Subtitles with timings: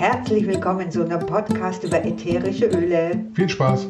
[0.00, 3.22] Herzlich willkommen zu einem Podcast über ätherische Öle.
[3.34, 3.86] Viel Spaß!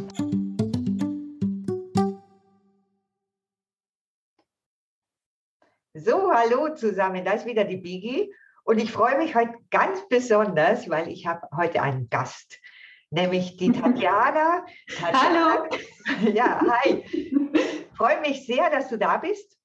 [5.94, 8.34] So, hallo zusammen, da ist wieder die Bigi
[8.64, 12.58] und ich freue mich heute ganz besonders, weil ich habe heute einen Gast,
[13.10, 14.66] nämlich die Tatjana.
[15.00, 15.68] Hallo!
[16.34, 17.04] Ja, hi!
[17.96, 19.56] Freue mich sehr, dass du da bist.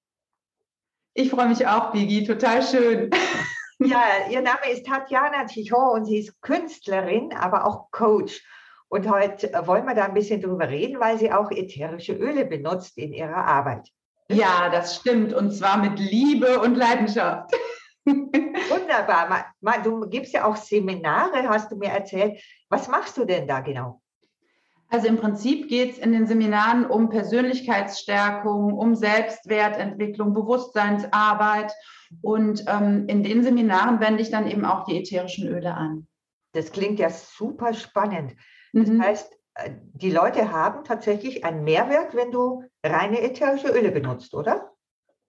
[1.15, 3.09] Ich freue mich auch, Bigi, total schön.
[3.79, 8.41] Ja, ihr Name ist Tatjana Tichon und sie ist Künstlerin, aber auch Coach.
[8.87, 12.97] Und heute wollen wir da ein bisschen drüber reden, weil sie auch ätherische Öle benutzt
[12.97, 13.89] in ihrer Arbeit.
[14.29, 15.33] Ja, das stimmt.
[15.33, 17.53] Und zwar mit Liebe und Leidenschaft.
[18.05, 19.53] Wunderbar.
[19.83, 22.41] Du gibst ja auch Seminare, hast du mir erzählt.
[22.69, 24.01] Was machst du denn da genau?
[24.89, 31.73] Also im Prinzip geht es in den Seminaren um Persönlichkeitsstärkung, um Selbstwertentwicklung, Bewusstseinsarbeit.
[32.21, 36.07] Und ähm, in den Seminaren wende ich dann eben auch die ätherischen Öle an.
[36.53, 38.35] Das klingt ja super spannend.
[38.73, 39.01] Das mhm.
[39.01, 44.71] heißt, äh, die Leute haben tatsächlich einen Mehrwert, wenn du reine ätherische Öle benutzt, oder?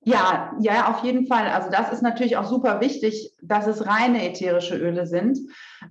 [0.08, 1.48] Ja, ja, auf jeden Fall.
[1.48, 5.36] Also das ist natürlich auch super wichtig, dass es reine ätherische Öle sind.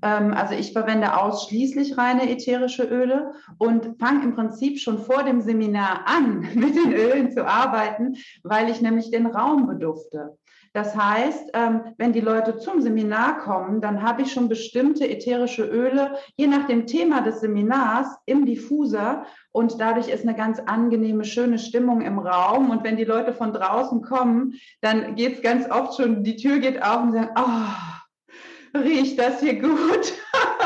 [0.02, 5.42] Ähm, also ich verwende ausschließlich reine ätherische Öle und fange im Prinzip schon vor dem
[5.42, 10.38] Seminar an, mit den Ölen zu arbeiten, weil ich nämlich den Raum bedufte.
[10.76, 15.64] Das heißt, ähm, wenn die Leute zum Seminar kommen, dann habe ich schon bestimmte ätherische
[15.64, 19.26] Öle, je nach dem Thema des Seminars, im Diffuser.
[19.54, 22.72] Und dadurch ist eine ganz angenehme, schöne Stimmung im Raum.
[22.72, 26.60] Und wenn die Leute von draußen kommen, dann geht es ganz oft schon, die Tür
[26.60, 30.14] geht auf und sagen, oh, riecht das hier gut.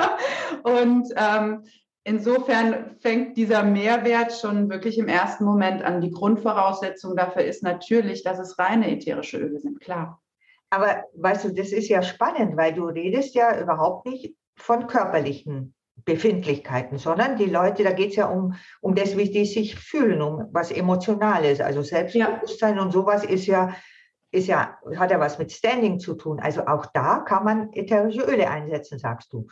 [0.64, 1.66] und ähm,
[2.10, 6.02] Insofern fängt dieser Mehrwert schon wirklich im ersten Moment an.
[6.02, 10.20] Die Grundvoraussetzung dafür ist natürlich, dass es reine ätherische Öle sind, klar.
[10.72, 15.76] Aber weißt du, das ist ja spannend, weil du redest ja überhaupt nicht von körperlichen
[16.04, 20.24] Befindlichkeiten, sondern die Leute, da geht es ja um, um das, wie die sich fühlen,
[20.24, 21.62] um was Emotionales.
[21.62, 22.82] Also Selbstbewusstsein ja.
[22.82, 23.76] und sowas ist ja,
[24.32, 26.40] ist ja, hat ja was mit Standing zu tun.
[26.40, 29.46] Also auch da kann man ätherische Öle einsetzen, sagst du.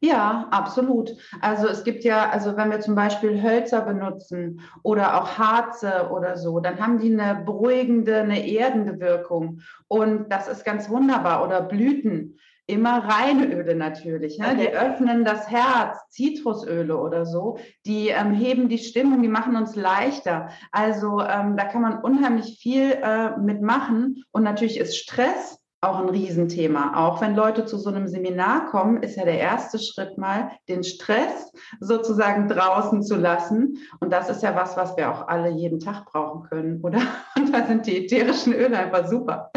[0.00, 1.10] Ja, absolut.
[1.40, 6.36] Also es gibt ja, also wenn wir zum Beispiel Hölzer benutzen oder auch Harze oder
[6.36, 9.60] so, dann haben die eine beruhigende, eine erdende Wirkung.
[9.88, 11.44] Und das ist ganz wunderbar.
[11.44, 12.38] Oder Blüten.
[12.68, 14.38] Immer reine Öle natürlich.
[14.38, 14.48] Ne?
[14.48, 14.56] Okay.
[14.60, 17.58] Die öffnen das Herz, Zitrusöle oder so.
[17.86, 20.48] Die ähm, heben die Stimmung, die machen uns leichter.
[20.72, 24.24] Also ähm, da kann man unheimlich viel äh, mitmachen.
[24.32, 26.92] Und natürlich ist Stress auch ein Riesenthema.
[26.96, 30.84] Auch wenn Leute zu so einem Seminar kommen, ist ja der erste Schritt mal, den
[30.84, 33.78] Stress sozusagen draußen zu lassen.
[34.00, 37.00] Und das ist ja was, was wir auch alle jeden Tag brauchen können, oder?
[37.36, 39.50] Und da sind die ätherischen Öle einfach super.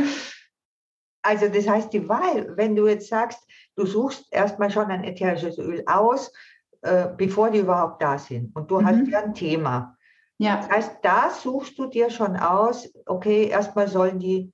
[1.22, 5.58] Also das heißt, die Wahl, wenn du jetzt sagst, du suchst erstmal schon ein ätherisches
[5.58, 6.32] Öl aus,
[6.82, 8.56] äh, bevor die überhaupt da sind.
[8.56, 8.86] Und du mhm.
[8.86, 9.98] hast ja ein Thema.
[10.38, 10.58] Ja.
[10.58, 14.54] Das heißt, da suchst du dir schon aus, okay, erstmal sollen die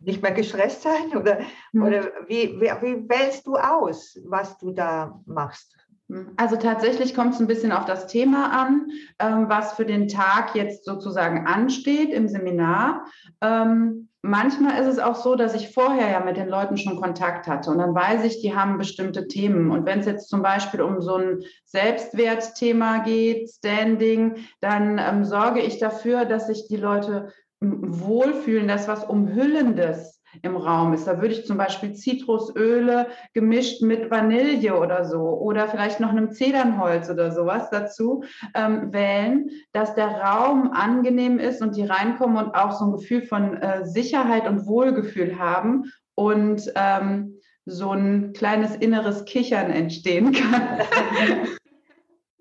[0.00, 1.08] nicht mehr gestresst sein?
[1.16, 1.40] Oder,
[1.72, 1.82] mhm.
[1.82, 5.76] oder wie, wie, wie wählst du aus, was du da machst?
[6.10, 6.32] Hm.
[6.36, 10.54] Also tatsächlich kommt es ein bisschen auf das Thema an, ähm, was für den Tag
[10.54, 13.06] jetzt sozusagen ansteht im Seminar.
[13.40, 17.46] Ähm, manchmal ist es auch so, dass ich vorher ja mit den Leuten schon Kontakt
[17.46, 19.70] hatte und dann weiß ich, die haben bestimmte Themen.
[19.70, 25.60] Und wenn es jetzt zum Beispiel um so ein Selbstwertthema geht, Standing, dann ähm, sorge
[25.60, 31.06] ich dafür, dass sich die Leute Wohlfühlen, das was Umhüllendes im Raum ist.
[31.06, 36.30] Da würde ich zum Beispiel Zitrusöle gemischt mit Vanille oder so oder vielleicht noch einem
[36.30, 38.22] Zedernholz oder sowas dazu
[38.54, 43.22] ähm, wählen, dass der Raum angenehm ist und die reinkommen und auch so ein Gefühl
[43.22, 50.80] von äh, Sicherheit und Wohlgefühl haben und ähm, so ein kleines inneres Kichern entstehen kann.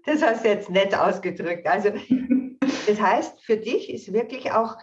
[0.05, 1.67] Das hast du jetzt nett ausgedrückt.
[1.67, 1.89] Also
[2.87, 4.77] das heißt, für dich ist wirklich auch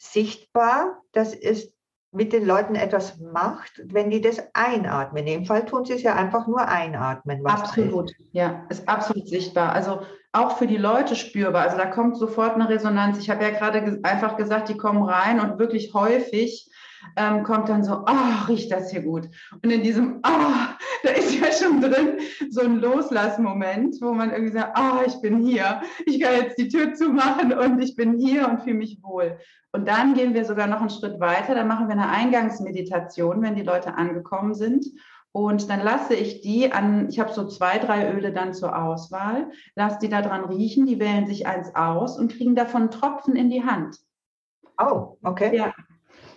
[0.00, 1.72] sichtbar, dass es
[2.12, 5.26] mit den Leuten etwas macht, wenn die das einatmen.
[5.26, 7.46] In dem Fall tun sie es ja einfach nur einatmen.
[7.46, 9.72] absolut, ja, ist absolut sichtbar.
[9.72, 10.00] Also
[10.32, 11.62] auch für die Leute spürbar.
[11.62, 13.18] Also da kommt sofort eine Resonanz.
[13.18, 16.68] Ich habe ja gerade einfach gesagt, die kommen rein und wirklich häufig
[17.16, 19.28] ähm, kommt dann so, oh, riecht das hier gut.
[19.62, 20.54] Und in diesem, oh,
[21.02, 22.18] da ist ja schon drin
[22.50, 25.82] so ein Loslassmoment, wo man irgendwie sagt, oh, ich bin hier.
[26.06, 29.38] Ich kann jetzt die Tür zumachen und ich bin hier und fühle mich wohl.
[29.72, 31.54] Und dann gehen wir sogar noch einen Schritt weiter.
[31.54, 34.86] Dann machen wir eine Eingangsmeditation, wenn die Leute angekommen sind.
[35.32, 39.52] Und dann lasse ich die an, ich habe so zwei, drei Öle dann zur Auswahl,
[39.76, 43.48] lasse die da dran riechen, die wählen sich eins aus und kriegen davon Tropfen in
[43.48, 43.96] die Hand.
[44.76, 45.56] Oh, okay.
[45.56, 45.72] Ja,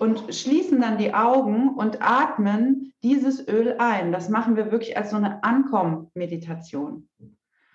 [0.03, 4.11] und schließen dann die Augen und atmen dieses Öl ein.
[4.11, 7.07] Das machen wir wirklich als so eine Ankommen-Meditation.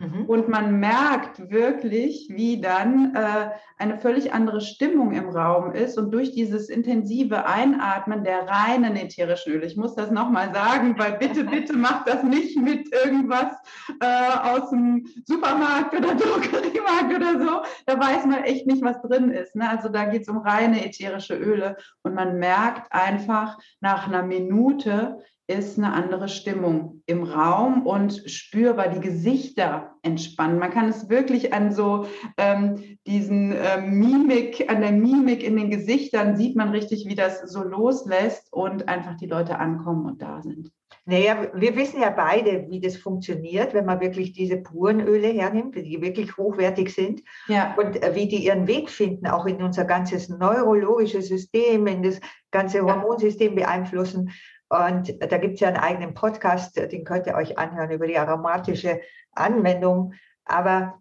[0.00, 0.26] Mhm.
[0.26, 6.12] Und man merkt wirklich, wie dann äh, eine völlig andere Stimmung im Raum ist und
[6.12, 9.66] durch dieses intensive Einatmen der reinen ätherischen Öle.
[9.66, 13.56] Ich muss das nochmal sagen, weil bitte, bitte macht das nicht mit irgendwas
[14.00, 17.62] äh, aus dem Supermarkt oder Drogeriemarkt oder so.
[17.86, 19.56] Da weiß man echt nicht, was drin ist.
[19.56, 19.68] Ne?
[19.68, 25.18] Also da geht es um reine ätherische Öle und man merkt einfach nach einer Minute,
[25.48, 30.58] ist eine andere Stimmung im Raum und spürbar die Gesichter entspannen.
[30.58, 32.06] Man kann es wirklich an so
[32.36, 37.40] ähm, diesen äh, Mimik, an der Mimik in den Gesichtern sieht man richtig, wie das
[37.50, 40.70] so loslässt und einfach die Leute ankommen und da sind.
[41.06, 45.74] Naja, wir wissen ja beide, wie das funktioniert, wenn man wirklich diese puren Öle hernimmt,
[45.76, 47.74] die wirklich hochwertig sind ja.
[47.78, 52.20] und äh, wie die ihren Weg finden, auch in unser ganzes neurologisches System, in das
[52.50, 54.30] ganze Hormonsystem beeinflussen.
[54.68, 58.18] Und da gibt es ja einen eigenen Podcast, den könnt ihr euch anhören über die
[58.18, 59.00] aromatische
[59.32, 60.12] Anwendung.
[60.44, 61.00] Aber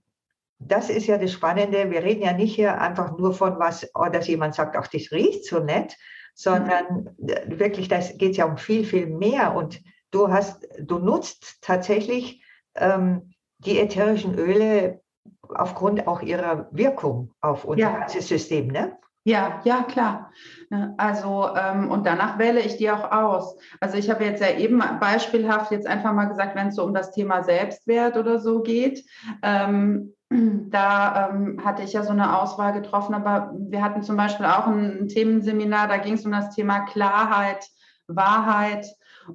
[0.60, 1.92] das ist ja das Spannende.
[1.92, 5.12] Wir reden ja nicht hier einfach nur von was, oh, dass jemand sagt, ach, das
[5.12, 5.98] riecht so nett,
[6.34, 7.60] sondern mhm.
[7.60, 9.54] wirklich, das geht ja um viel, viel mehr.
[9.54, 9.82] Und
[10.12, 12.44] du hast, du nutzt tatsächlich
[12.76, 15.02] ähm, die ätherischen Öle
[15.50, 18.00] aufgrund auch ihrer Wirkung auf unser ja.
[18.00, 18.98] ganzes System, ne?
[19.28, 20.32] Ja, ja, klar.
[20.70, 23.58] Ne, also, ähm, und danach wähle ich die auch aus.
[23.82, 26.94] Also ich habe jetzt ja eben beispielhaft jetzt einfach mal gesagt, wenn es so um
[26.94, 29.04] das Thema Selbstwert oder so geht,
[29.44, 34.46] ähm, da ähm, hatte ich ja so eine Auswahl getroffen, aber wir hatten zum Beispiel
[34.46, 37.68] auch ein Themenseminar, da ging es um das Thema Klarheit,
[38.08, 38.86] Wahrheit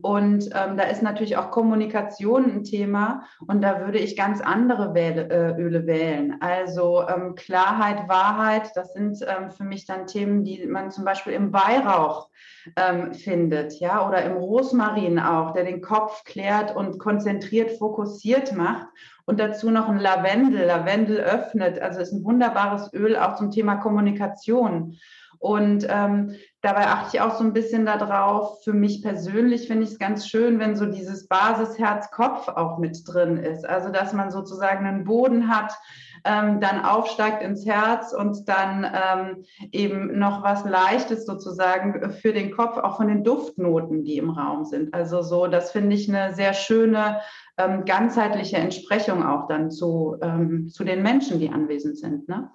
[0.01, 4.95] und ähm, da ist natürlich auch Kommunikation ein Thema und da würde ich ganz andere
[4.95, 6.37] Wähle, äh, Öle wählen.
[6.41, 11.35] Also ähm, Klarheit, Wahrheit, das sind ähm, für mich dann Themen, die man zum Beispiel
[11.35, 12.31] im Weihrauch
[12.77, 18.87] ähm, findet, ja, oder im Rosmarin auch, der den Kopf klärt und konzentriert, fokussiert macht.
[19.25, 20.67] Und dazu noch ein Lavendel.
[20.67, 24.99] Lavendel öffnet, also ist ein wunderbares Öl auch zum Thema Kommunikation.
[25.39, 28.63] Und ähm, dabei achte ich auch so ein bisschen darauf.
[28.63, 33.37] Für mich persönlich finde ich es ganz schön, wenn so dieses Basis-Herz-Kopf auch mit drin
[33.37, 33.69] ist.
[33.69, 35.77] Also, dass man sozusagen einen Boden hat,
[36.25, 42.53] ähm, dann aufsteigt ins Herz und dann ähm, eben noch was Leichtes sozusagen für den
[42.53, 44.95] Kopf, auch von den Duftnoten, die im Raum sind.
[44.95, 47.21] Also so, das finde ich eine sehr schöne
[47.59, 52.29] ähm, ganzheitliche Entsprechung auch dann zu, ähm, zu den Menschen, die anwesend sind.
[52.29, 52.51] Ne?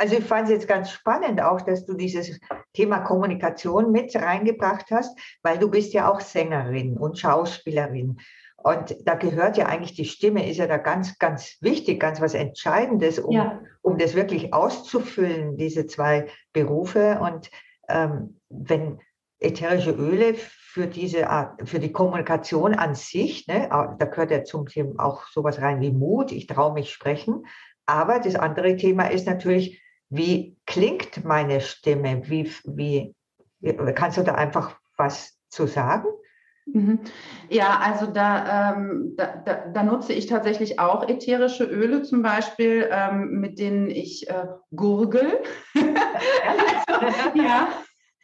[0.00, 2.40] Also ich fand es jetzt ganz spannend auch, dass du dieses
[2.72, 8.18] Thema Kommunikation mit reingebracht hast, weil du bist ja auch Sängerin und Schauspielerin.
[8.56, 12.32] Und da gehört ja eigentlich die Stimme, ist ja da ganz, ganz wichtig, ganz was
[12.32, 13.60] Entscheidendes, um, ja.
[13.82, 17.20] um das wirklich auszufüllen, diese zwei Berufe.
[17.20, 17.50] Und
[17.90, 19.00] ähm, wenn
[19.38, 24.66] ätherische Öle für diese Art, für die Kommunikation an sich, ne, da gehört ja zum
[24.66, 27.44] Thema auch sowas rein wie Mut, ich traue mich sprechen.
[27.84, 32.28] Aber das andere Thema ist natürlich, wie klingt meine Stimme?
[32.28, 33.14] Wie, wie,
[33.94, 36.08] kannst du da einfach was zu sagen?
[36.66, 37.00] Mhm.
[37.48, 42.88] Ja, also da, ähm, da, da, da, nutze ich tatsächlich auch ätherische Öle zum Beispiel,
[42.90, 45.42] ähm, mit denen ich äh, gurgel.
[46.86, 47.68] also, ja.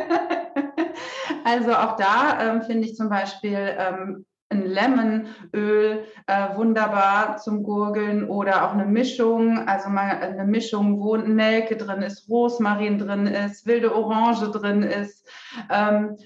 [1.45, 8.29] also auch da ähm, finde ich zum Beispiel ähm, ein Lemonöl äh, wunderbar zum Gurgeln
[8.29, 13.65] oder auch eine Mischung, also mal eine Mischung, wo Nelke drin ist, Rosmarin drin ist,
[13.65, 15.27] wilde Orange drin ist.
[15.69, 16.17] Ähm,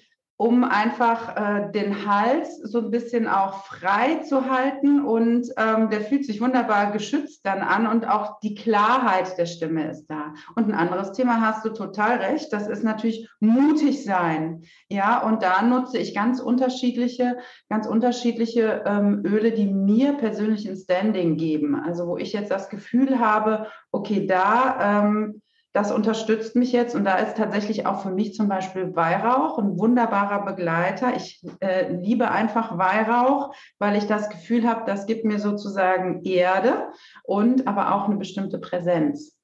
[0.42, 6.02] um einfach äh, den Hals so ein bisschen auch frei zu halten und ähm, der
[6.02, 10.34] fühlt sich wunderbar geschützt dann an und auch die Klarheit der Stimme ist da.
[10.56, 14.64] Und ein anderes Thema hast du total recht, das ist natürlich mutig sein.
[14.90, 17.38] Ja, und da nutze ich ganz unterschiedliche,
[17.70, 21.76] ganz unterschiedliche ähm, Öle, die mir persönlich ein Standing geben.
[21.76, 27.06] Also wo ich jetzt das Gefühl habe, okay, da ähm, das unterstützt mich jetzt und
[27.06, 31.16] da ist tatsächlich auch für mich zum Beispiel Weihrauch ein wunderbarer Begleiter.
[31.16, 36.90] Ich äh, liebe einfach Weihrauch, weil ich das Gefühl habe, das gibt mir sozusagen Erde
[37.24, 39.38] und aber auch eine bestimmte Präsenz.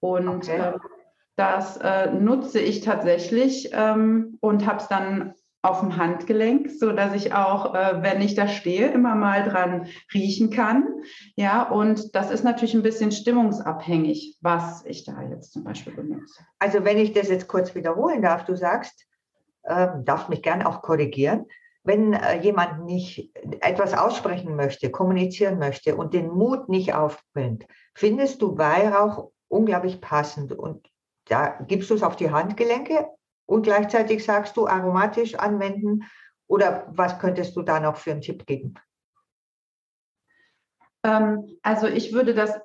[0.00, 0.58] Und okay.
[0.58, 0.72] äh,
[1.36, 7.14] das äh, nutze ich tatsächlich ähm, und habe es dann auf dem Handgelenk, so dass
[7.14, 11.02] ich auch, äh, wenn ich da stehe, immer mal dran riechen kann.
[11.34, 16.44] Ja, und das ist natürlich ein bisschen stimmungsabhängig, was ich da jetzt zum Beispiel benutze.
[16.58, 19.06] Also wenn ich das jetzt kurz wiederholen darf, du sagst,
[19.64, 21.46] äh, darf mich gern auch korrigieren.
[21.82, 28.42] Wenn äh, jemand nicht etwas aussprechen möchte, kommunizieren möchte und den Mut nicht aufbringt, findest
[28.42, 30.88] du Weihrauch unglaublich passend und
[31.24, 33.08] da gibst du es auf die Handgelenke
[33.48, 36.04] und gleichzeitig sagst du aromatisch anwenden?
[36.46, 38.74] Oder was könntest du da noch für einen Tipp geben?
[41.02, 42.60] Ähm, also ich würde das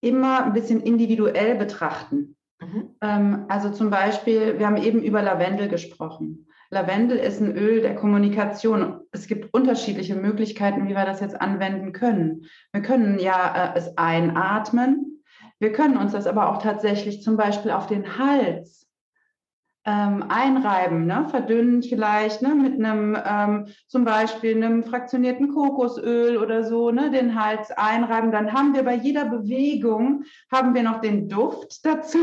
[0.00, 2.36] immer ein bisschen individuell betrachten.
[2.60, 2.96] Mhm.
[3.00, 6.48] Ähm, also zum Beispiel, wir haben eben über Lavendel gesprochen.
[6.68, 9.00] Lavendel ist ein Öl der Kommunikation.
[9.12, 12.46] Es gibt unterschiedliche Möglichkeiten, wie wir das jetzt anwenden können.
[12.72, 15.22] Wir können ja äh, es einatmen.
[15.58, 18.85] Wir können uns das aber auch tatsächlich zum Beispiel auf den Hals
[19.86, 21.26] ähm, einreiben, ne?
[21.30, 22.56] verdünnt vielleicht ne?
[22.56, 27.10] mit einem ähm, zum Beispiel einem fraktionierten Kokosöl oder so, ne?
[27.12, 28.32] den Hals einreiben.
[28.32, 32.18] Dann haben wir bei jeder Bewegung haben wir noch den Duft dazu.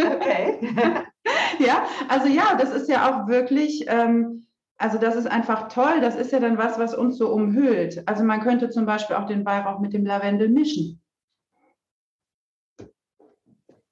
[0.00, 0.60] Okay.
[1.58, 4.46] ja, also ja, das ist ja auch wirklich, ähm,
[4.78, 6.00] also das ist einfach toll.
[6.00, 8.06] Das ist ja dann was, was uns so umhüllt.
[8.06, 11.00] Also man könnte zum Beispiel auch den Weihrauch mit dem Lavendel mischen.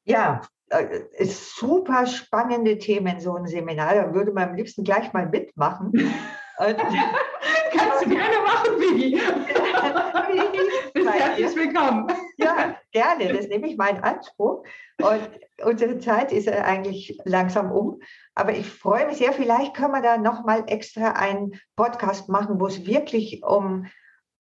[0.05, 0.43] Ja,
[1.21, 3.95] super spannende Themen, so ein Seminar.
[3.95, 5.93] Da würde man am liebsten gleich mal mitmachen.
[6.59, 8.79] Kannst du gerne machen.
[10.95, 12.07] Bist herzlich willkommen.
[12.37, 13.33] Ja, gerne.
[13.33, 14.63] Das nehme ich mal in Anspruch.
[15.01, 15.31] Und
[15.65, 18.01] unsere Zeit ist eigentlich langsam um.
[18.35, 19.33] Aber ich freue mich sehr.
[19.33, 23.87] Vielleicht können wir da nochmal extra einen Podcast machen, wo es wirklich um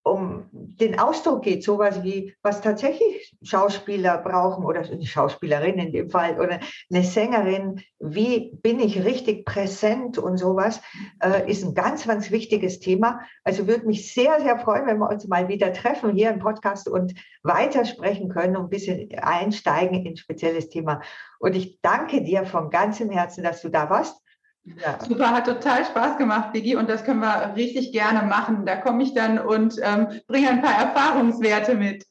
[0.04, 6.10] um den Ausdruck geht, sowas wie, was tatsächlich Schauspieler brauchen oder eine Schauspielerin in dem
[6.10, 6.58] Fall oder
[6.90, 10.80] eine Sängerin, wie bin ich richtig präsent und sowas,
[11.22, 13.20] äh, ist ein ganz, ganz wichtiges Thema.
[13.44, 16.88] Also würde mich sehr, sehr freuen, wenn wir uns mal wieder treffen hier im Podcast
[16.88, 21.00] und weitersprechen können und ein bisschen einsteigen in ein spezielles Thema.
[21.38, 24.20] Und ich danke dir von ganzem Herzen, dass du da warst.
[24.64, 24.98] Ja.
[25.04, 28.64] Super, hat total Spaß gemacht, Biggie, und das können wir richtig gerne machen.
[28.64, 32.06] Da komme ich dann und ähm, bringe ein paar Erfahrungswerte mit.